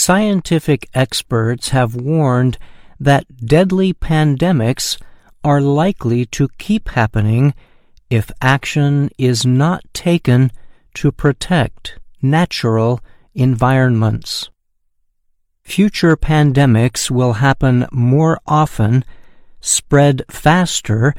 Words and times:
Scientific 0.00 0.88
experts 0.94 1.68
have 1.68 1.94
warned 1.94 2.56
that 2.98 3.26
deadly 3.44 3.92
pandemics 3.92 4.98
are 5.44 5.60
likely 5.60 6.24
to 6.24 6.48
keep 6.56 6.88
happening 6.88 7.52
if 8.08 8.30
action 8.40 9.10
is 9.18 9.44
not 9.44 9.82
taken 9.92 10.50
to 10.94 11.12
protect 11.12 11.98
natural 12.22 13.00
environments. 13.34 14.48
Future 15.64 16.16
pandemics 16.16 17.10
will 17.10 17.34
happen 17.34 17.86
more 17.92 18.40
often, 18.46 19.04
spread 19.60 20.22
faster, 20.30 21.14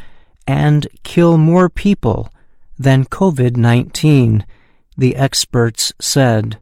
and 0.48 0.88
kill 1.04 1.38
more 1.38 1.70
people 1.70 2.34
than 2.80 3.06
COVID 3.06 3.58
19, 3.58 4.44
the 4.98 5.16
experts 5.16 5.94
said. 6.02 6.58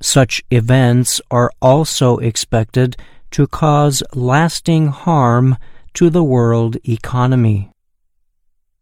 Such 0.00 0.44
events 0.50 1.20
are 1.30 1.50
also 1.60 2.18
expected 2.18 2.96
to 3.32 3.46
cause 3.46 4.02
lasting 4.14 4.88
harm 4.88 5.56
to 5.94 6.08
the 6.08 6.22
world 6.22 6.76
economy. 6.88 7.70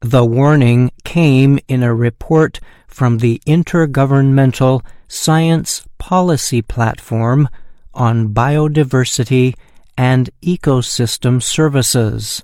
The 0.01 0.25
warning 0.25 0.91
came 1.05 1.59
in 1.69 1.83
a 1.83 1.95
report 1.95 2.61
from 2.87 3.19
the 3.19 3.41
Intergovernmental 3.47 4.85
Science 5.09 5.87
Policy 5.99 6.61
Platform 6.61 7.49
on 7.95 8.35
Biodiversity 8.35 9.55
and 9.97 10.29
Ecosystem 10.43 11.43
Services, 11.43 12.43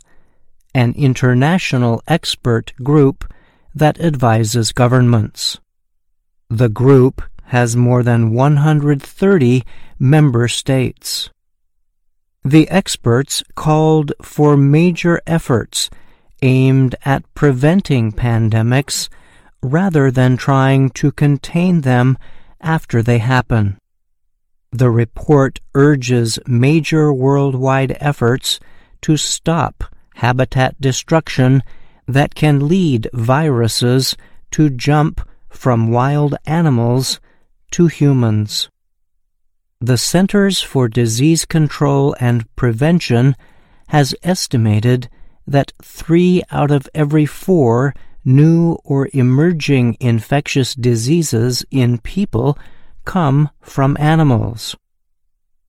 an 0.75 0.95
international 0.97 2.03
expert 2.09 2.73
group 2.83 3.31
that 3.75 4.01
advises 4.01 4.73
governments. 4.73 5.61
The 6.49 6.71
group 6.71 7.23
has 7.53 7.77
more 7.77 8.03
than 8.03 8.33
130 8.33 9.63
member 9.99 10.49
states. 10.49 11.29
The 12.43 12.67
experts 12.71 13.43
called 13.55 14.15
for 14.23 14.57
major 14.57 15.21
efforts 15.27 15.91
aimed 16.41 16.95
at 17.05 17.23
preventing 17.35 18.11
pandemics 18.11 19.11
rather 19.63 20.11
than 20.11 20.39
trying 20.39 20.89
to 20.93 21.13
contain 21.13 21.83
them 21.83 22.17
after 22.63 23.03
they 23.03 23.19
happen. 23.19 23.77
The 24.71 24.91
report 24.91 25.61
urges 25.75 26.39
major 26.47 27.13
worldwide 27.13 27.99
efforts 28.01 28.61
to 29.03 29.19
stop 29.19 29.85
habitat 30.15 30.81
destruction 30.81 31.63
that 32.09 32.35
can 32.35 32.67
lead 32.67 33.11
viruses 33.13 34.17
to 34.53 34.71
jump 34.71 35.21
from 35.51 35.91
wild 35.91 36.35
animals 36.47 37.21
to 37.73 37.87
humans. 37.87 38.69
The 39.81 39.99
Centers 39.99 40.63
for 40.63 40.89
Disease 40.89 41.45
Control 41.45 42.15
and 42.21 42.45
Prevention 42.55 43.35
has 43.89 44.15
estimated 44.23 45.09
that 45.47 45.73
three 45.83 46.43
out 46.51 46.71
of 46.71 46.89
every 46.95 47.27
four 47.27 47.95
new 48.25 48.79
or 48.85 49.09
emerging 49.13 49.97
infectious 50.01 50.75
diseases 50.75 51.65
in 51.71 51.99
people 51.99 52.57
come 53.05 53.51
from 53.61 53.97
animals. 53.99 54.77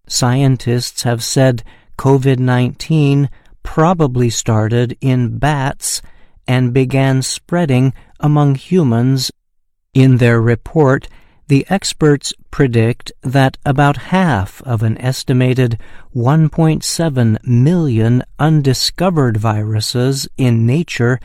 Scientists 0.07 1.03
have 1.03 1.23
said 1.23 1.63
COVID 1.97 2.37
19 2.37 3.29
probably 3.63 4.29
started 4.29 4.97
in 5.01 5.39
bats 5.39 6.01
and 6.47 6.73
began 6.73 7.21
spreading 7.21 7.93
among 8.19 8.55
humans. 8.55 9.31
In 9.93 10.17
their 10.17 10.41
report, 10.41 11.07
the 11.47 11.65
experts 11.69 12.33
predict 12.51 13.11
that 13.21 13.57
about 13.65 13.97
half 13.97 14.61
of 14.63 14.81
an 14.83 14.97
estimated 14.99 15.77
1.7 16.15 17.45
million 17.45 18.23
undiscovered 18.39 19.37
viruses 19.37 20.27
in 20.37 20.65
nature 20.65 21.19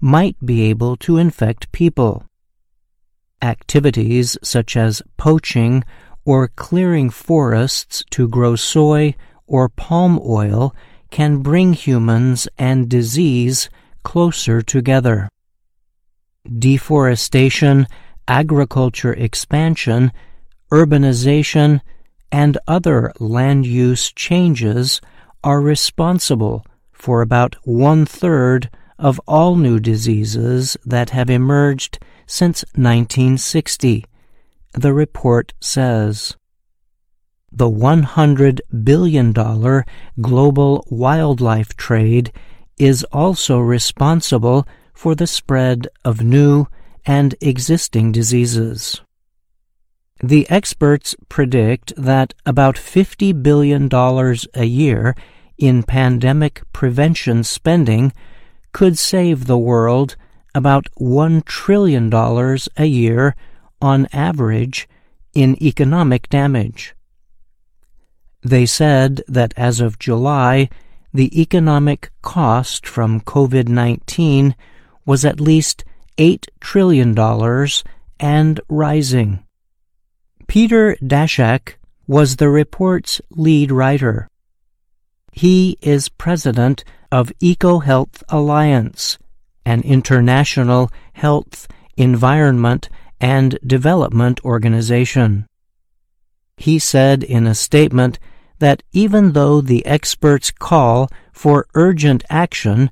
might 0.00 0.36
be 0.44 0.62
able 0.62 0.96
to 0.96 1.16
infect 1.16 1.72
people. 1.72 2.24
Activities 3.42 4.38
such 4.42 4.76
as 4.76 5.02
poaching 5.16 5.84
or 6.24 6.48
clearing 6.48 7.10
forests 7.10 8.04
to 8.10 8.28
grow 8.28 8.56
soy 8.56 9.14
or 9.46 9.68
palm 9.68 10.20
oil 10.24 10.74
can 11.10 11.38
bring 11.38 11.72
humans 11.72 12.48
and 12.58 12.88
disease 12.88 13.68
closer 14.02 14.62
together. 14.62 15.28
Deforestation, 16.58 17.86
agriculture 18.28 19.12
expansion, 19.12 20.12
urbanization, 20.70 21.80
and 22.32 22.58
other 22.66 23.12
land 23.18 23.66
use 23.66 24.12
changes 24.12 25.00
are 25.44 25.60
responsible 25.60 26.64
for 26.92 27.22
about 27.22 27.54
one 27.64 28.04
third 28.04 28.68
of 28.98 29.20
all 29.26 29.56
new 29.56 29.78
diseases 29.78 30.76
that 30.84 31.10
have 31.10 31.30
emerged 31.30 31.98
since 32.26 32.64
1960, 32.74 34.04
the 34.72 34.92
report 34.92 35.52
says. 35.60 36.36
The 37.52 37.70
$100 37.70 38.60
billion 38.84 39.32
global 40.20 40.84
wildlife 40.90 41.76
trade 41.76 42.32
is 42.78 43.04
also 43.04 43.58
responsible 43.58 44.66
for 44.92 45.14
the 45.14 45.26
spread 45.26 45.88
of 46.04 46.22
new 46.22 46.66
and 47.06 47.34
existing 47.40 48.12
diseases. 48.12 49.00
The 50.22 50.48
experts 50.50 51.14
predict 51.28 51.94
that 51.96 52.34
about 52.44 52.74
$50 52.74 53.42
billion 53.42 53.88
a 53.92 54.64
year 54.64 55.14
in 55.56 55.82
pandemic 55.82 56.62
prevention 56.72 57.44
spending 57.44 58.12
could 58.72 58.98
save 58.98 59.46
the 59.46 59.58
world 59.58 60.16
about 60.54 60.86
$1 60.98 61.44
trillion 61.44 62.12
a 62.12 62.84
year 62.86 63.36
on 63.80 64.08
average 64.12 64.88
in 65.34 65.62
economic 65.62 66.28
damage. 66.28 66.94
They 68.42 68.64
said 68.64 69.22
that 69.28 69.52
as 69.56 69.80
of 69.80 69.98
July, 69.98 70.68
the 71.12 71.40
economic 71.40 72.10
cost 72.22 72.86
from 72.86 73.20
COVID 73.20 73.68
19 73.68 74.54
was 75.04 75.24
at 75.24 75.40
least 75.40 75.84
$8 76.18 76.46
trillion 76.60 77.16
and 78.18 78.60
rising. 78.68 79.44
Peter 80.46 80.96
Daszak 81.02 81.74
was 82.06 82.36
the 82.36 82.48
report's 82.48 83.20
lead 83.30 83.70
writer. 83.70 84.28
He 85.32 85.76
is 85.82 86.08
president 86.08 86.84
of 87.12 87.32
EcoHealth 87.42 88.22
Alliance, 88.28 89.18
an 89.64 89.82
international 89.82 90.90
health, 91.12 91.66
environment, 91.96 92.88
and 93.20 93.58
development 93.66 94.44
organization. 94.44 95.46
He 96.56 96.78
said 96.78 97.22
in 97.22 97.46
a 97.46 97.54
statement 97.54 98.18
that 98.58 98.82
even 98.92 99.32
though 99.32 99.60
the 99.60 99.84
experts 99.84 100.50
call 100.50 101.10
for 101.32 101.66
urgent 101.74 102.24
action, 102.30 102.90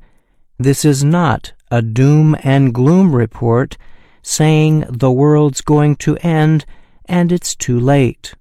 this 0.58 0.84
is 0.84 1.02
not 1.02 1.52
a 1.74 1.82
doom 1.82 2.36
and 2.44 2.72
gloom 2.72 3.16
report 3.16 3.76
saying 4.22 4.84
the 4.88 5.10
world's 5.10 5.60
going 5.60 5.96
to 5.96 6.16
end 6.18 6.64
and 7.06 7.32
it's 7.32 7.56
too 7.56 7.80
late. 7.80 8.34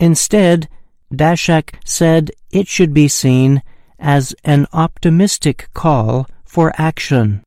Instead, 0.00 0.68
Daszak 1.12 1.74
said 1.84 2.32
it 2.50 2.66
should 2.66 2.92
be 2.92 3.06
seen 3.06 3.62
as 4.00 4.34
an 4.42 4.66
optimistic 4.72 5.68
call 5.74 6.26
for 6.44 6.72
action. 6.76 7.44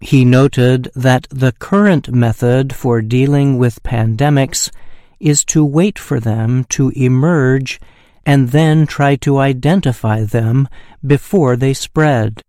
He 0.00 0.24
noted 0.24 0.88
that 0.94 1.26
the 1.30 1.52
current 1.52 2.12
method 2.12 2.74
for 2.74 3.02
dealing 3.02 3.58
with 3.58 3.82
pandemics 3.82 4.70
is 5.18 5.44
to 5.46 5.64
wait 5.64 5.98
for 5.98 6.20
them 6.20 6.62
to 6.76 6.90
emerge 6.90 7.80
and 8.24 8.50
then 8.50 8.86
try 8.86 9.16
to 9.16 9.38
identify 9.38 10.22
them 10.22 10.68
before 11.04 11.56
they 11.56 11.74
spread. 11.74 12.40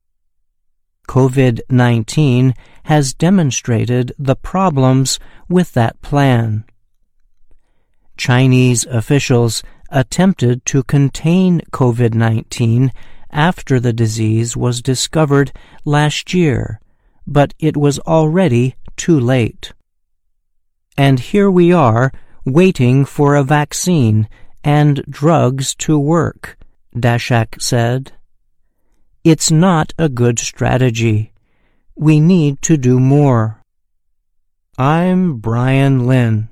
COVID 1.07 1.61
19 1.69 2.53
has 2.83 3.13
demonstrated 3.13 4.13
the 4.17 4.35
problems 4.35 5.19
with 5.49 5.73
that 5.73 6.01
plan. 6.01 6.65
Chinese 8.17 8.85
officials 8.85 9.63
attempted 9.89 10.65
to 10.65 10.83
contain 10.83 11.61
COVID 11.71 12.13
19 12.13 12.91
after 13.31 13.79
the 13.79 13.93
disease 13.93 14.55
was 14.55 14.81
discovered 14.81 15.51
last 15.83 16.33
year, 16.33 16.79
but 17.27 17.53
it 17.59 17.75
was 17.75 17.99
already 17.99 18.75
too 18.95 19.19
late. 19.19 19.73
And 20.97 21.19
here 21.19 21.51
we 21.51 21.73
are 21.73 22.11
waiting 22.45 23.03
for 23.03 23.35
a 23.35 23.43
vaccine 23.43 24.29
and 24.63 25.03
drugs 25.09 25.75
to 25.75 25.99
work, 25.99 26.57
Daszak 26.95 27.61
said. 27.61 28.13
It's 29.25 29.49
not 29.49 29.91
a 29.97 30.07
good 30.07 30.37
strategy. 30.37 31.33
We 31.95 32.19
need 32.19 32.61
to 32.61 32.77
do 32.77 32.99
more. 32.99 33.59
I'm 34.77 35.37
Bryan 35.37 36.05
Lynn. 36.05 36.43